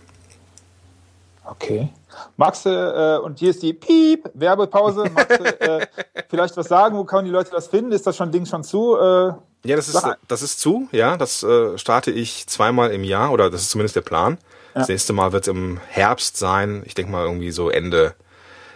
Okay. 1.45 1.89
Magst 2.37 2.65
du, 2.65 2.69
äh, 2.69 3.23
und 3.23 3.39
hier 3.39 3.49
ist 3.49 3.61
die 3.61 3.73
Piep, 3.73 4.29
Werbepause, 4.33 5.05
magst 5.13 5.39
du 5.39 5.61
äh, 5.61 5.87
vielleicht 6.29 6.55
was 6.55 6.67
sagen, 6.67 6.97
wo 6.97 7.03
können 7.03 7.25
die 7.25 7.31
Leute 7.31 7.51
das 7.51 7.67
finden? 7.67 7.91
Ist 7.91 8.07
das 8.07 8.15
schon 8.15 8.31
Ding 8.31 8.45
schon 8.45 8.63
zu? 8.63 8.95
Äh, 8.95 9.33
ja, 9.65 9.75
das 9.75 9.87
ist, 9.87 10.05
das 10.27 10.41
ist 10.41 10.59
zu, 10.59 10.89
ja. 10.91 11.17
Das 11.17 11.43
äh, 11.43 11.77
starte 11.77 12.11
ich 12.11 12.47
zweimal 12.47 12.91
im 12.91 13.03
Jahr 13.03 13.31
oder 13.31 13.49
das 13.49 13.61
ist 13.61 13.71
zumindest 13.71 13.95
der 13.95 14.01
Plan. 14.01 14.37
Ja. 14.73 14.81
Das 14.81 14.89
nächste 14.89 15.13
Mal 15.13 15.31
wird 15.31 15.43
es 15.43 15.47
im 15.47 15.79
Herbst 15.87 16.37
sein. 16.37 16.83
Ich 16.85 16.95
denke 16.95 17.11
mal 17.11 17.25
irgendwie 17.25 17.51
so 17.51 17.69
Ende 17.69 18.15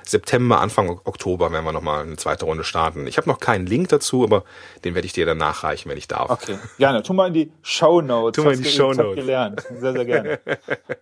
September, 0.10 0.60
Anfang 0.60 1.00
Oktober 1.04 1.52
werden 1.52 1.66
wir 1.66 1.72
nochmal 1.72 2.04
eine 2.04 2.16
zweite 2.18 2.46
Runde 2.46 2.64
starten. 2.64 3.08
Ich 3.08 3.18
habe 3.18 3.30
noch 3.30 3.40
keinen 3.40 3.66
Link 3.66 3.90
dazu, 3.90 4.24
aber 4.24 4.44
den 4.86 4.96
werde 4.96 5.06
ich 5.06 5.14
dir 5.14 5.26
dann 5.26 5.38
nachreichen, 5.38 5.90
wenn 5.90 5.98
ich 5.98 6.08
darf. 6.08 6.30
Okay, 6.30 6.58
gerne. 6.78 7.04
Tu 7.04 7.14
mal 7.14 7.28
in 7.28 7.34
die 7.34 7.52
Show 7.62 8.02
Notes. 8.02 8.36
Tu 8.36 8.44
mal 8.44 8.54
in 8.54 8.64
die 8.64 8.70
Show 8.70 8.94
Notes. 8.94 9.16
gelernt. 9.16 9.68
Sehr, 9.80 9.94
sehr 9.94 10.06
gerne. 10.06 10.40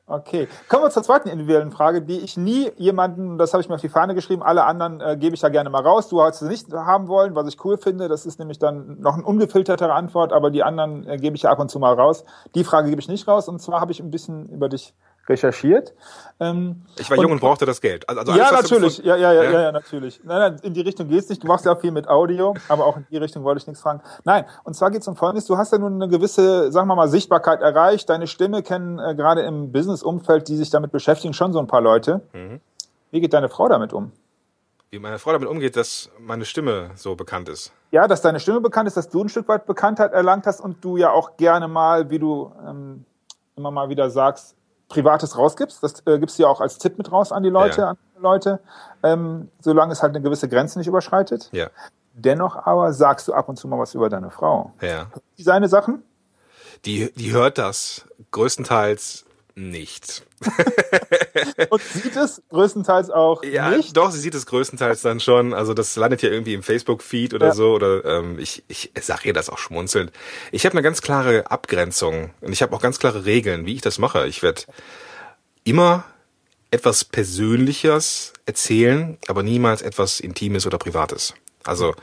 Okay, 0.07 0.47
kommen 0.69 0.83
wir 0.83 0.89
zur 0.89 1.03
zweiten 1.03 1.29
individuellen 1.29 1.71
Frage, 1.71 2.01
die 2.01 2.19
ich 2.19 2.37
nie 2.37 2.71
jemanden, 2.77 3.37
das 3.37 3.53
habe 3.53 3.61
ich 3.61 3.69
mir 3.69 3.75
auf 3.75 3.81
die 3.81 3.89
Fahne 3.89 4.15
geschrieben, 4.15 4.43
alle 4.43 4.63
anderen 4.63 5.01
äh, 5.01 5.17
gebe 5.17 5.35
ich 5.35 5.41
da 5.41 5.49
gerne 5.49 5.69
mal 5.69 5.81
raus. 5.81 6.09
Du 6.09 6.21
hast 6.21 6.41
es 6.41 6.49
nicht 6.49 6.71
haben 6.71 7.07
wollen, 7.07 7.35
was 7.35 7.47
ich 7.47 7.63
cool 7.65 7.77
finde. 7.77 8.07
Das 8.07 8.25
ist 8.25 8.39
nämlich 8.39 8.59
dann 8.59 8.99
noch 8.99 9.15
eine 9.15 9.23
ungefiltertere 9.23 9.93
Antwort, 9.93 10.33
aber 10.33 10.51
die 10.51 10.63
anderen 10.63 11.07
äh, 11.07 11.17
gebe 11.17 11.35
ich 11.35 11.43
ja 11.43 11.51
ab 11.51 11.59
und 11.59 11.69
zu 11.69 11.79
mal 11.79 11.93
raus. 11.93 12.23
Die 12.53 12.63
Frage 12.63 12.89
gebe 12.89 13.01
ich 13.01 13.07
nicht 13.07 13.27
raus. 13.27 13.47
Und 13.47 13.61
zwar 13.61 13.81
habe 13.81 13.91
ich 13.91 13.99
ein 13.99 14.11
bisschen 14.11 14.49
über 14.49 14.69
dich 14.69 14.93
recherchiert. 15.27 15.93
Ähm, 16.39 16.81
ich 16.97 17.09
war 17.09 17.17
jung 17.17 17.31
und, 17.31 17.39
brauchte 17.39 17.65
das 17.65 17.81
Geld. 17.81 18.07
Also, 18.09 18.21
also 18.21 18.33
ja, 18.33 18.51
natürlich. 18.51 18.97
Ja, 18.99 19.15
ja, 19.15 19.31
ja, 19.31 19.43
ja, 19.43 19.61
ja, 19.61 19.71
natürlich. 19.71 20.19
Nein, 20.23 20.39
nein, 20.39 20.59
in 20.63 20.73
die 20.73 20.81
Richtung 20.81 21.07
geht's 21.07 21.29
nicht. 21.29 21.43
Du 21.43 21.47
machst 21.47 21.65
ja 21.65 21.73
auch 21.73 21.79
viel 21.79 21.91
mit 21.91 22.07
Audio, 22.07 22.53
aber 22.67 22.85
auch 22.85 22.97
in 22.97 23.05
die 23.09 23.17
Richtung 23.17 23.43
wollte 23.43 23.59
ich 23.59 23.67
nichts 23.67 23.81
fragen. 23.81 24.01
Nein, 24.23 24.45
und 24.63 24.75
zwar 24.75 24.91
geht's 24.91 25.07
um 25.07 25.15
Folgendes. 25.15 25.45
Du 25.45 25.57
hast 25.57 25.71
ja 25.71 25.77
nun 25.77 26.01
eine 26.01 26.09
gewisse, 26.09 26.71
sagen 26.71 26.87
wir 26.87 26.95
mal, 26.95 27.07
Sichtbarkeit 27.07 27.61
erreicht. 27.61 28.09
Deine 28.09 28.27
Stimme 28.27 28.63
kennen 28.63 28.99
äh, 28.99 29.15
gerade 29.15 29.41
im 29.41 29.71
Business-Umfeld, 29.71 30.47
die 30.47 30.57
sich 30.57 30.69
damit 30.69 30.91
beschäftigen, 30.91 31.33
schon 31.33 31.53
so 31.53 31.59
ein 31.59 31.67
paar 31.67 31.81
Leute. 31.81 32.21
Mhm. 32.33 32.59
Wie 33.11 33.21
geht 33.21 33.33
deine 33.33 33.49
Frau 33.49 33.69
damit 33.69 33.93
um? 33.93 34.11
Wie 34.91 34.99
meine 34.99 35.19
Frau 35.19 35.31
damit 35.31 35.49
umgeht, 35.49 35.75
dass 35.75 36.09
meine 36.19 36.45
Stimme 36.45 36.91
so 36.95 37.15
bekannt 37.15 37.49
ist. 37.49 37.71
Ja, 37.91 38.07
dass 38.07 38.21
deine 38.21 38.39
Stimme 38.39 38.61
bekannt 38.61 38.87
ist, 38.87 38.97
dass 38.97 39.09
du 39.09 39.23
ein 39.23 39.29
Stück 39.29 39.47
weit 39.47 39.65
Bekanntheit 39.65 40.13
erlangt 40.13 40.45
hast 40.45 40.59
und 40.59 40.83
du 40.83 40.97
ja 40.97 41.11
auch 41.11 41.37
gerne 41.37 41.67
mal, 41.67 42.09
wie 42.09 42.19
du 42.19 42.51
ähm, 42.67 43.05
immer 43.55 43.71
mal 43.71 43.89
wieder 43.89 44.09
sagst, 44.09 44.55
Privates 44.87 45.37
rausgibst. 45.37 45.81
Das 45.83 46.01
äh, 46.05 46.19
gibst 46.19 46.37
du 46.37 46.43
ja 46.43 46.49
auch 46.49 46.61
als 46.61 46.77
Tipp 46.77 46.97
mit 46.97 47.11
raus 47.11 47.31
an 47.31 47.43
die 47.43 47.49
Leute, 47.49 47.81
ja. 47.81 47.89
an 47.89 47.97
die 48.15 48.21
Leute, 48.21 48.59
ähm, 49.03 49.49
solange 49.59 49.93
es 49.93 50.01
halt 50.01 50.15
eine 50.15 50.21
gewisse 50.21 50.47
Grenze 50.47 50.77
nicht 50.79 50.87
überschreitet. 50.87 51.49
Ja. 51.51 51.69
Dennoch 52.13 52.55
aber 52.55 52.93
sagst 52.93 53.27
du 53.27 53.33
ab 53.33 53.49
und 53.49 53.57
zu 53.57 53.67
mal 53.67 53.79
was 53.79 53.93
über 53.93 54.09
deine 54.09 54.29
Frau. 54.29 54.71
Ja. 54.81 55.07
Die 55.37 55.43
seine 55.43 55.67
Sachen? 55.67 56.03
Die, 56.85 57.11
die 57.13 57.33
hört 57.33 57.57
das 57.57 58.05
größtenteils 58.31 59.24
nicht. 59.55 60.25
und 61.69 61.81
sieht 61.81 62.15
es 62.15 62.41
größtenteils 62.49 63.09
auch 63.09 63.43
ja, 63.43 63.69
nicht? 63.69 63.95
Doch, 63.95 64.11
sie 64.11 64.19
sieht 64.19 64.35
es 64.35 64.45
größtenteils 64.45 65.01
dann 65.01 65.19
schon. 65.19 65.53
Also 65.53 65.73
das 65.73 65.95
landet 65.95 66.21
ja 66.21 66.29
irgendwie 66.29 66.53
im 66.53 66.61
Facebook-Feed 66.61 67.33
oder 67.33 67.47
ja. 67.47 67.53
so. 67.53 67.73
Oder 67.73 68.03
ähm, 68.03 68.37
ich, 68.37 68.63
ich 68.67 68.91
sage 68.99 69.29
ihr 69.29 69.33
das 69.33 69.49
auch 69.49 69.57
schmunzelnd. 69.57 70.11
Ich 70.51 70.65
habe 70.65 70.73
eine 70.73 70.81
ganz 70.81 71.01
klare 71.01 71.49
Abgrenzung 71.49 72.31
und 72.41 72.51
ich 72.51 72.61
habe 72.61 72.75
auch 72.75 72.81
ganz 72.81 72.99
klare 72.99 73.25
Regeln, 73.25 73.65
wie 73.65 73.75
ich 73.75 73.81
das 73.81 73.97
mache. 73.97 74.27
Ich 74.27 74.43
werde 74.43 74.63
immer 75.63 76.03
etwas 76.71 77.05
Persönliches 77.05 78.33
erzählen, 78.45 79.17
aber 79.27 79.41
niemals 79.41 79.81
etwas 79.81 80.19
Intimes 80.19 80.67
oder 80.67 80.77
Privates. 80.77 81.33
Also 81.63 81.95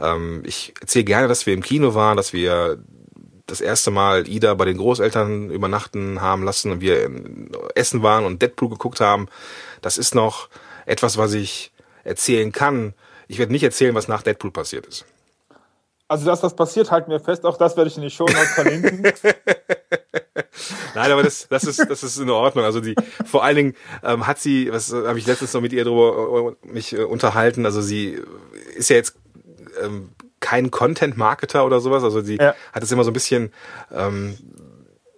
ähm, 0.00 0.42
ich 0.46 0.72
erzähle 0.80 1.04
gerne, 1.04 1.28
dass 1.28 1.44
wir 1.44 1.52
im 1.52 1.62
Kino 1.62 1.94
waren, 1.94 2.16
dass 2.16 2.32
wir 2.32 2.78
das 3.46 3.60
erste 3.60 3.90
Mal 3.90 4.28
Ida 4.28 4.54
bei 4.54 4.64
den 4.64 4.78
Großeltern 4.78 5.50
übernachten 5.50 6.20
haben 6.20 6.42
lassen 6.44 6.70
und 6.70 6.80
wir 6.80 7.10
essen 7.74 8.02
waren 8.02 8.24
und 8.24 8.40
Deadpool 8.40 8.70
geguckt 8.70 9.00
haben. 9.00 9.28
Das 9.82 9.98
ist 9.98 10.14
noch 10.14 10.48
etwas, 10.86 11.18
was 11.18 11.34
ich 11.34 11.72
erzählen 12.04 12.52
kann. 12.52 12.94
Ich 13.28 13.38
werde 13.38 13.52
nicht 13.52 13.62
erzählen, 13.62 13.94
was 13.94 14.08
nach 14.08 14.22
Deadpool 14.22 14.50
passiert 14.50 14.86
ist. 14.86 15.04
Also 16.08 16.26
das, 16.26 16.42
was 16.42 16.54
passiert, 16.54 16.90
halten 16.90 17.10
wir 17.10 17.20
fest. 17.20 17.44
Auch 17.44 17.56
das 17.56 17.76
werde 17.76 17.88
ich 17.88 17.96
in 17.96 18.02
die 18.02 18.10
Show 18.10 18.26
Notes 18.26 18.52
verlinken. 18.54 19.02
Nein, 20.94 21.10
aber 21.10 21.22
das, 21.22 21.48
das 21.48 21.64
ist, 21.64 21.84
das 21.88 22.02
ist 22.02 22.18
in 22.18 22.30
Ordnung. 22.30 22.64
Also 22.64 22.80
die, 22.80 22.94
vor 23.24 23.42
allen 23.42 23.56
Dingen 23.56 23.74
ähm, 24.02 24.26
hat 24.26 24.38
sie, 24.38 24.70
was 24.70 24.92
habe 24.92 25.18
ich 25.18 25.26
letztens 25.26 25.52
noch 25.54 25.60
mit 25.60 25.72
ihr 25.72 25.84
drüber 25.84 26.54
äh, 26.62 26.72
mich 26.72 26.92
äh, 26.92 27.02
unterhalten. 27.02 27.64
Also 27.64 27.80
sie 27.80 28.20
ist 28.76 28.90
ja 28.90 28.96
jetzt 28.96 29.16
ähm, 29.82 30.10
kein 30.44 30.70
Content-Marketer 30.70 31.64
oder 31.64 31.80
sowas. 31.80 32.04
Also 32.04 32.20
sie 32.20 32.36
ja. 32.36 32.54
hat 32.74 32.82
es 32.82 32.92
immer 32.92 33.02
so 33.02 33.10
ein 33.10 33.14
bisschen 33.14 33.50
ähm, 33.90 34.36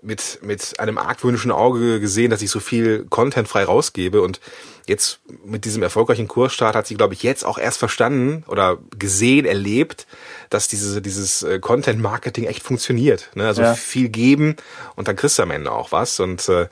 mit, 0.02 0.38
mit 0.40 0.78
einem 0.78 0.98
argwöhnischen 0.98 1.50
Auge 1.50 1.98
gesehen, 1.98 2.30
dass 2.30 2.42
ich 2.42 2.50
so 2.50 2.60
viel 2.60 3.06
Content 3.10 3.48
frei 3.48 3.64
rausgebe. 3.64 4.22
Und 4.22 4.40
jetzt 4.86 5.18
mit 5.44 5.64
diesem 5.64 5.82
erfolgreichen 5.82 6.28
Kursstart 6.28 6.76
hat 6.76 6.86
sie, 6.86 6.94
glaube 6.94 7.14
ich, 7.14 7.24
jetzt 7.24 7.44
auch 7.44 7.58
erst 7.58 7.78
verstanden 7.78 8.44
oder 8.46 8.78
gesehen, 8.96 9.46
erlebt, 9.46 10.06
dass 10.48 10.68
diese, 10.68 11.02
dieses 11.02 11.42
äh, 11.42 11.58
Content-Marketing 11.58 12.44
echt 12.44 12.62
funktioniert. 12.62 13.30
Ne? 13.34 13.48
Also 13.48 13.62
ja. 13.62 13.74
viel 13.74 14.08
geben 14.08 14.54
und 14.94 15.08
dann 15.08 15.16
kriegst 15.16 15.40
du 15.40 15.42
am 15.42 15.50
Ende 15.50 15.72
auch 15.72 15.90
was. 15.90 16.20
Und 16.20 16.48
äh, 16.48 16.68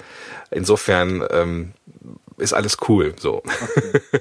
insofern 0.52 1.26
ähm, 1.28 1.72
ist 2.36 2.52
alles 2.52 2.76
cool. 2.88 3.14
So. 3.18 3.42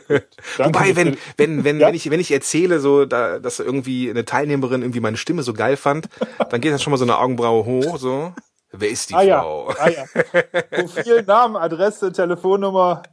Okay. 0.08 0.22
Wobei, 0.58 0.96
wenn, 0.96 1.17
wenn, 1.38 1.63
wenn, 1.63 1.79
ja? 1.79 1.88
wenn 1.88 1.96
ich, 1.96 2.10
wenn 2.10 2.20
ich 2.20 2.32
erzähle, 2.32 2.79
so, 2.79 3.05
da, 3.05 3.39
dass 3.39 3.60
irgendwie 3.60 4.10
eine 4.10 4.25
Teilnehmerin 4.25 4.82
irgendwie 4.82 5.00
meine 5.00 5.17
Stimme 5.17 5.43
so 5.43 5.53
geil 5.53 5.77
fand, 5.77 6.10
dann 6.50 6.62
geht 6.62 6.74
das 6.74 6.84
schon 6.84 6.91
mal 6.91 6.98
so 6.98 7.05
eine 7.05 7.17
Augenbraue 7.17 7.65
hoch, 7.65 7.98
so. 7.98 8.34
Wer 8.72 8.89
ist 8.89 9.12
die 9.12 9.13
ah, 9.13 9.41
Frau? 9.41 9.70
Ja. 9.70 9.75
Ah, 9.77 9.89
ja. 9.89 10.62
Profil, 10.72 11.22
Namen, 11.24 11.55
Adresse, 11.55 12.12
Telefonnummer. 12.12 13.03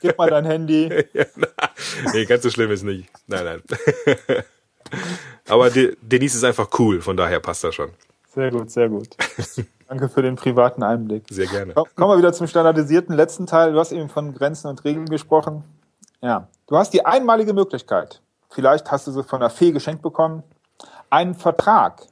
Gib 0.00 0.18
mal 0.18 0.30
dein 0.30 0.44
Handy. 0.44 0.90
Ja, 1.14 1.24
na, 1.36 1.48
nee, 2.12 2.24
ganz 2.26 2.42
so 2.42 2.50
schlimm 2.50 2.70
ist 2.70 2.82
nicht. 2.82 3.08
Nein, 3.26 3.44
nein. 3.44 3.62
Aber 5.48 5.70
Denise 5.70 6.36
ist 6.36 6.44
einfach 6.44 6.68
cool, 6.78 7.00
von 7.00 7.16
daher 7.16 7.40
passt 7.40 7.64
das 7.64 7.74
schon. 7.74 7.90
Sehr 8.34 8.50
gut, 8.50 8.70
sehr 8.70 8.88
gut. 8.88 9.08
Danke 9.88 10.08
für 10.08 10.22
den 10.22 10.36
privaten 10.36 10.82
Einblick. 10.82 11.24
Sehr 11.30 11.46
gerne. 11.46 11.74
Kommen 11.74 12.10
wir 12.10 12.18
wieder 12.18 12.32
zum 12.32 12.46
standardisierten 12.46 13.14
letzten 13.14 13.46
Teil. 13.46 13.72
Du 13.72 13.78
hast 13.78 13.92
eben 13.92 14.08
von 14.08 14.34
Grenzen 14.34 14.68
und 14.68 14.84
Regeln 14.84 15.06
gesprochen. 15.06 15.64
Ja, 16.20 16.48
du 16.66 16.76
hast 16.76 16.92
die 16.92 17.04
einmalige 17.04 17.52
Möglichkeit, 17.52 18.20
vielleicht 18.48 18.90
hast 18.90 19.06
du 19.06 19.12
sie 19.12 19.22
von 19.22 19.40
der 19.40 19.50
Fee 19.50 19.70
geschenkt 19.72 20.02
bekommen, 20.02 20.42
einen 21.10 21.34
Vertrag 21.34 22.02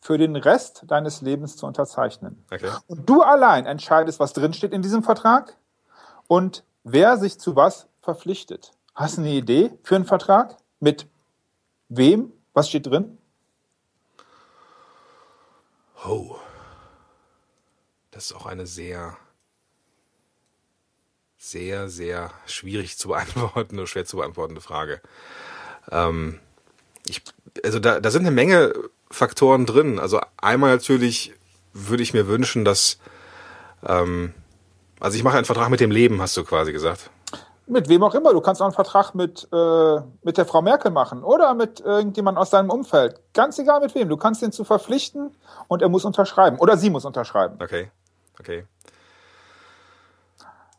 für 0.00 0.18
den 0.18 0.34
Rest 0.36 0.84
deines 0.88 1.20
Lebens 1.20 1.56
zu 1.56 1.66
unterzeichnen. 1.66 2.44
Okay. 2.52 2.70
Und 2.88 3.08
du 3.08 3.22
allein 3.22 3.66
entscheidest, 3.66 4.18
was 4.18 4.32
drinsteht 4.32 4.72
in 4.72 4.82
diesem 4.82 5.02
Vertrag 5.02 5.56
und 6.26 6.64
wer 6.84 7.16
sich 7.16 7.38
zu 7.38 7.54
was 7.54 7.86
verpflichtet. 8.00 8.72
Hast 8.94 9.16
du 9.16 9.22
eine 9.22 9.30
Idee 9.30 9.72
für 9.82 9.96
einen 9.96 10.04
Vertrag? 10.04 10.56
Mit 10.80 11.06
wem? 11.88 12.32
Was 12.52 12.68
steht 12.68 12.86
drin? 12.86 13.18
Oh. 16.06 16.36
Das 18.14 18.26
ist 18.26 18.36
auch 18.36 18.46
eine 18.46 18.64
sehr, 18.64 19.16
sehr, 21.36 21.88
sehr 21.88 22.30
schwierig 22.46 22.96
zu 22.96 23.08
beantworten 23.08 23.76
oder 23.76 23.88
schwer 23.88 24.04
zu 24.04 24.18
beantwortende 24.18 24.60
Frage. 24.60 25.00
Ähm, 25.90 26.38
ich, 27.06 27.22
also 27.64 27.80
da, 27.80 28.00
da 28.00 28.10
sind 28.10 28.22
eine 28.22 28.30
Menge 28.30 28.72
Faktoren 29.10 29.66
drin. 29.66 29.98
Also 29.98 30.20
einmal 30.36 30.70
natürlich 30.70 31.34
würde 31.72 32.04
ich 32.04 32.14
mir 32.14 32.28
wünschen, 32.28 32.64
dass, 32.64 32.98
ähm, 33.84 34.32
also 35.00 35.16
ich 35.16 35.24
mache 35.24 35.36
einen 35.36 35.44
Vertrag 35.44 35.68
mit 35.70 35.80
dem 35.80 35.90
Leben, 35.90 36.22
hast 36.22 36.36
du 36.36 36.44
quasi 36.44 36.72
gesagt. 36.72 37.10
Mit 37.66 37.88
wem 37.88 38.02
auch 38.04 38.14
immer. 38.14 38.32
Du 38.32 38.40
kannst 38.40 38.60
auch 38.60 38.66
einen 38.66 38.74
Vertrag 38.74 39.14
mit, 39.14 39.48
äh, 39.52 40.00
mit 40.22 40.38
der 40.38 40.46
Frau 40.46 40.62
Merkel 40.62 40.92
machen 40.92 41.24
oder 41.24 41.54
mit 41.54 41.80
irgendjemandem 41.80 42.40
aus 42.40 42.50
deinem 42.50 42.70
Umfeld. 42.70 43.20
Ganz 43.32 43.58
egal 43.58 43.80
mit 43.80 43.94
wem. 43.96 44.08
Du 44.08 44.16
kannst 44.16 44.40
ihn 44.42 44.52
zu 44.52 44.64
verpflichten 44.64 45.34
und 45.66 45.82
er 45.82 45.88
muss 45.88 46.04
unterschreiben. 46.04 46.58
Oder 46.58 46.76
sie 46.76 46.90
muss 46.90 47.04
unterschreiben. 47.04 47.56
Okay. 47.60 47.90
Okay. 48.38 48.66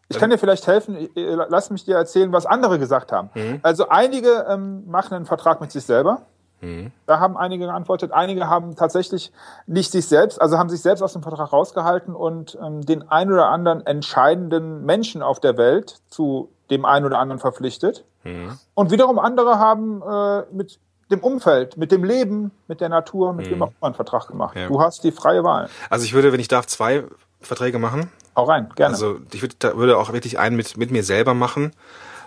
Ich 0.08 0.20
kann 0.20 0.30
dir 0.30 0.38
vielleicht 0.38 0.68
helfen, 0.68 1.10
lass 1.16 1.72
mich 1.72 1.84
dir 1.84 1.96
erzählen, 1.96 2.32
was 2.32 2.46
andere 2.46 2.78
gesagt 2.78 3.12
haben. 3.12 3.30
Mhm. 3.34 3.60
Also 3.64 3.90
einige 3.90 4.46
ähm, 4.48 4.88
machen 4.88 5.16
einen 5.16 5.26
Vertrag 5.26 5.62
mit 5.62 5.72
sich 5.72 5.84
selber. 5.84 6.22
Mhm. 6.62 6.92
Da 7.06 7.20
haben 7.20 7.38
einige 7.38 7.66
geantwortet. 7.66 8.12
Einige 8.12 8.48
haben 8.48 8.76
tatsächlich 8.76 9.32
nicht 9.66 9.92
sich 9.92 10.08
selbst, 10.08 10.42
also 10.42 10.58
haben 10.58 10.70
sich 10.70 10.82
selbst 10.82 11.02
aus 11.02 11.14
dem 11.14 11.24
Vertrag 11.24 11.52
rausgehalten 11.52 12.16
und 12.16 12.58
ähm, 12.64 12.82
den 12.82 13.10
ein 13.10 13.32
oder 13.32 13.50
anderen 13.50 13.86
entscheidenden 13.86 14.86
Menschen 14.86 15.22
auf 15.22 15.40
der 15.40 15.58
Welt 15.58 16.00
zu 16.10 16.50
dem 16.70 16.86
einen 16.86 17.06
oder 17.06 17.20
anderen 17.20 17.40
verpflichtet. 17.40 18.06
Mhm. 18.24 18.58
Und 18.74 18.92
wiederum 18.92 19.20
andere 19.20 19.60
haben 19.60 20.02
äh, 20.02 20.44
mit 20.52 20.80
dem 21.12 21.20
Umfeld, 21.20 21.78
mit 21.78 21.92
dem 21.92 22.04
Leben, 22.04 22.52
mit 22.68 22.82
der 22.82 22.90
Natur, 22.90 23.34
mit 23.34 23.48
mhm. 23.48 23.52
wem 23.52 23.64
auch 23.64 23.70
immer 23.70 23.86
einen 23.88 23.96
Vertrag 23.96 24.28
gemacht. 24.28 24.56
Ja. 24.56 24.68
Du 24.68 24.82
hast 24.82 25.04
die 25.04 25.12
freie 25.12 25.44
Wahl. 25.44 25.70
Also 25.90 26.06
ich 26.06 26.14
würde, 26.14 26.32
wenn 26.32 26.40
ich 26.40 26.48
darf, 26.48 26.66
zwei 26.66 27.04
Verträge 27.46 27.80
machen. 27.80 28.10
Auch 28.34 28.50
rein, 28.50 28.70
gerne. 28.75 28.94
Also 28.94 29.20
ich 29.32 29.42
würde, 29.42 29.56
da 29.60 29.78
würde 29.78 29.98
auch 29.98 30.12
wirklich 30.14 30.40
einen 30.40 30.56
mit, 30.56 30.78
mit 30.78 30.92
mir 30.92 31.04
selber 31.04 31.34
machen, 31.34 31.72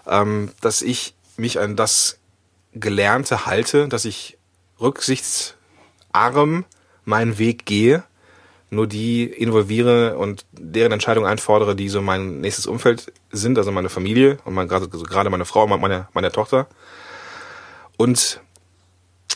ähm, 0.06 0.50
dass 0.60 0.82
ich 0.82 1.14
mich 1.36 1.60
an 1.60 1.76
das 1.76 2.18
Gelernte 2.74 3.46
halte, 3.46 3.88
dass 3.88 4.04
ich 4.04 4.38
rücksichtsarm 4.80 6.64
meinen 7.04 7.38
Weg 7.38 7.66
gehe, 7.66 8.04
nur 8.70 8.86
die 8.86 9.24
involviere 9.24 10.18
und 10.18 10.44
deren 10.52 10.92
Entscheidung 10.92 11.26
einfordere, 11.26 11.74
die 11.74 11.88
so 11.88 12.02
mein 12.02 12.40
nächstes 12.40 12.66
Umfeld 12.66 13.12
sind, 13.30 13.58
also 13.58 13.72
meine 13.72 13.88
Familie 13.88 14.38
und 14.44 14.54
mein, 14.54 14.68
gerade, 14.68 14.88
also 14.92 15.04
gerade 15.04 15.30
meine 15.30 15.46
Frau 15.46 15.64
und 15.64 15.80
meine, 15.80 16.08
meine 16.12 16.30
Tochter. 16.30 16.66
Und 17.96 18.40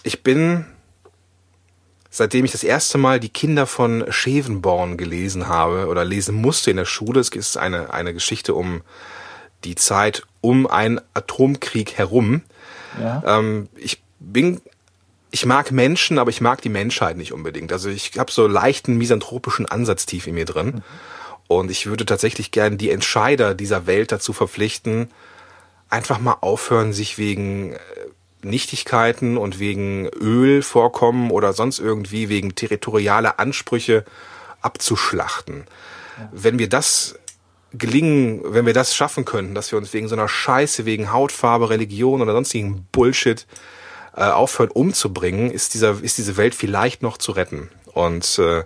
ich 0.02 0.22
bin 0.22 0.66
seitdem 2.12 2.44
ich 2.44 2.52
das 2.52 2.62
erste 2.62 2.98
Mal 2.98 3.18
die 3.18 3.30
Kinder 3.30 3.66
von 3.66 4.04
Schevenborn 4.10 4.98
gelesen 4.98 5.48
habe 5.48 5.86
oder 5.88 6.04
lesen 6.04 6.34
musste 6.34 6.70
in 6.70 6.76
der 6.76 6.84
Schule. 6.84 7.18
Es 7.18 7.30
ist 7.30 7.56
eine, 7.56 7.92
eine 7.92 8.12
Geschichte 8.12 8.54
um 8.54 8.82
die 9.64 9.76
Zeit 9.76 10.22
um 10.42 10.66
einen 10.66 11.00
Atomkrieg 11.14 11.94
herum. 11.94 12.42
Ja. 13.00 13.22
Ähm, 13.26 13.70
ich 13.76 14.02
bin, 14.20 14.60
ich 15.30 15.46
mag 15.46 15.72
Menschen, 15.72 16.18
aber 16.18 16.28
ich 16.28 16.42
mag 16.42 16.60
die 16.60 16.68
Menschheit 16.68 17.16
nicht 17.16 17.32
unbedingt. 17.32 17.72
Also 17.72 17.88
ich 17.88 18.18
habe 18.18 18.30
so 18.30 18.46
leichten 18.46 18.98
misanthropischen 18.98 19.64
Ansatz 19.64 20.04
tief 20.04 20.26
in 20.26 20.34
mir 20.34 20.44
drin. 20.44 20.66
Mhm. 20.66 20.82
Und 21.48 21.70
ich 21.70 21.86
würde 21.86 22.04
tatsächlich 22.04 22.50
gern 22.50 22.76
die 22.76 22.90
Entscheider 22.90 23.54
dieser 23.54 23.86
Welt 23.86 24.12
dazu 24.12 24.34
verpflichten, 24.34 25.08
einfach 25.88 26.20
mal 26.20 26.36
aufhören, 26.42 26.92
sich 26.92 27.16
wegen 27.16 27.72
äh, 27.72 27.78
Nichtigkeiten 28.44 29.36
und 29.36 29.58
wegen 29.58 30.08
Ölvorkommen 30.08 31.30
oder 31.30 31.52
sonst 31.52 31.78
irgendwie 31.78 32.28
wegen 32.28 32.54
territorialer 32.54 33.38
Ansprüche 33.38 34.04
abzuschlachten. 34.60 35.64
ja. 36.18 36.28
wenn 36.32 36.58
wir 36.58 36.68
das 36.68 37.16
gelingen, 37.72 38.42
wenn 38.44 38.66
wir 38.66 38.74
das 38.74 38.94
schaffen 38.94 39.24
könnten, 39.24 39.54
dass 39.54 39.72
wir 39.72 39.78
uns 39.78 39.92
wegen 39.92 40.08
so 40.08 40.14
einer 40.14 40.28
Scheiße, 40.28 40.84
wegen 40.84 41.12
Hautfarbe, 41.12 41.70
Religion 41.70 42.20
oder 42.20 42.32
sonstigen 42.32 42.86
Bullshit 42.92 43.46
äh, 44.14 44.24
aufhören 44.24 44.70
umzubringen, 44.70 45.50
ist 45.50 45.74
dieser, 45.74 46.02
ist 46.02 46.18
diese 46.18 46.36
Welt 46.36 46.54
vielleicht 46.54 47.02
noch 47.02 47.16
zu 47.16 47.32
retten. 47.32 47.70
Und 47.86 48.38
äh, 48.38 48.64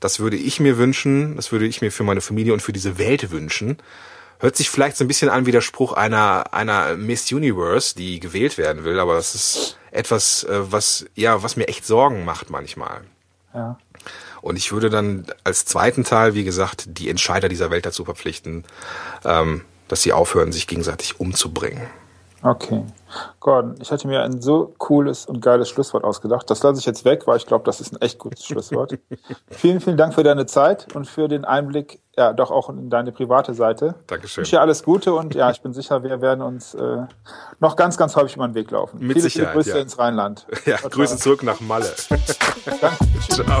das 0.00 0.20
würde 0.20 0.36
ich 0.36 0.60
mir 0.60 0.78
wünschen, 0.78 1.36
das 1.36 1.52
würde 1.52 1.66
ich 1.66 1.82
mir 1.82 1.92
für 1.92 2.04
meine 2.04 2.22
Familie 2.22 2.54
und 2.54 2.62
für 2.62 2.72
diese 2.72 2.98
Welt 2.98 3.30
wünschen. 3.30 3.76
Hört 4.40 4.56
sich 4.56 4.70
vielleicht 4.70 4.96
so 4.96 5.04
ein 5.04 5.08
bisschen 5.08 5.28
an 5.28 5.44
wie 5.44 5.52
der 5.52 5.60
Spruch 5.60 5.92
einer, 5.92 6.52
einer 6.52 6.96
Miss 6.96 7.30
Universe, 7.30 7.94
die 7.94 8.20
gewählt 8.20 8.56
werden 8.56 8.84
will, 8.84 8.98
aber 8.98 9.14
das 9.14 9.34
ist 9.34 9.78
etwas, 9.90 10.44
äh, 10.44 10.72
was, 10.72 11.04
ja, 11.14 11.42
was 11.42 11.56
mir 11.56 11.68
echt 11.68 11.86
Sorgen 11.86 12.24
macht 12.24 12.48
manchmal. 12.48 13.02
Ja. 13.54 13.78
Und 14.40 14.56
ich 14.56 14.72
würde 14.72 14.88
dann 14.88 15.26
als 15.44 15.66
zweiten 15.66 16.04
Teil, 16.04 16.34
wie 16.34 16.44
gesagt, 16.44 16.84
die 16.86 17.10
Entscheider 17.10 17.50
dieser 17.50 17.70
Welt 17.70 17.84
dazu 17.84 18.06
verpflichten, 18.06 18.64
ähm, 19.24 19.62
dass 19.88 20.02
sie 20.02 20.14
aufhören, 20.14 20.52
sich 20.52 20.66
gegenseitig 20.66 21.20
umzubringen. 21.20 21.86
Okay. 22.42 22.84
Gordon, 23.40 23.74
ich 23.80 23.90
hatte 23.90 24.06
mir 24.06 24.22
ein 24.22 24.40
so 24.40 24.72
cooles 24.78 25.26
und 25.26 25.42
geiles 25.42 25.68
Schlusswort 25.68 26.04
ausgedacht. 26.04 26.48
Das 26.48 26.62
lasse 26.62 26.78
ich 26.78 26.86
jetzt 26.86 27.04
weg, 27.04 27.26
weil 27.26 27.36
ich 27.36 27.46
glaube, 27.46 27.64
das 27.64 27.80
ist 27.80 27.92
ein 27.92 28.00
echt 28.00 28.18
gutes 28.18 28.44
Schlusswort. 28.46 28.98
vielen, 29.50 29.80
vielen 29.80 29.96
Dank 29.96 30.14
für 30.14 30.22
deine 30.22 30.46
Zeit 30.46 30.94
und 30.94 31.06
für 31.06 31.28
den 31.28 31.44
Einblick, 31.44 32.00
ja, 32.16 32.32
doch 32.32 32.50
auch 32.50 32.70
in 32.70 32.88
deine 32.88 33.12
private 33.12 33.52
Seite. 33.52 33.96
Dankeschön. 34.06 34.30
Ich 34.30 34.36
wünsche 34.38 34.50
dir 34.56 34.60
alles 34.60 34.82
Gute 34.82 35.12
und 35.12 35.34
ja, 35.34 35.50
ich 35.50 35.60
bin 35.60 35.72
sicher, 35.72 36.02
wir 36.02 36.20
werden 36.22 36.42
uns 36.42 36.74
äh, 36.74 37.02
noch 37.58 37.76
ganz, 37.76 37.96
ganz 37.96 38.16
häufig 38.16 38.36
über 38.36 38.48
den 38.48 38.54
Weg 38.54 38.70
laufen. 38.70 39.00
Mit 39.00 39.12
viele, 39.12 39.22
Sicherheit. 39.22 39.48
Viele 39.52 39.62
Grüße 39.62 39.76
ja. 39.76 39.82
ins 39.82 39.98
Rheinland. 39.98 40.46
Ja, 40.64 40.76
Grüße 40.76 41.18
zurück 41.18 41.42
nach 41.42 41.60
Malle. 41.60 41.92
Danke. 42.08 42.96
Ciao. 43.28 43.60